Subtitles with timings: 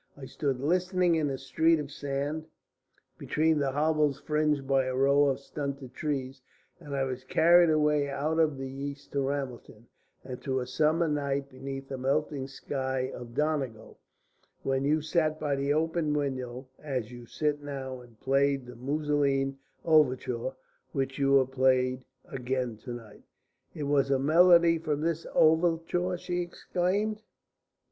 [0.17, 2.47] I stood listening in the street of sand,
[3.19, 6.41] between the hovels fringed by a row of stunted trees,
[6.79, 9.85] and I was carried away out of the East to Ramelton
[10.23, 13.99] and to a summer night beneath a melting sky of Donegal,
[14.63, 19.59] when you sat by the open window as you sit now and played the Musoline
[19.85, 20.53] Overture,
[20.93, 23.21] which you have played again to night."
[23.75, 27.21] "It was a melody from this overture?" she exclaimed.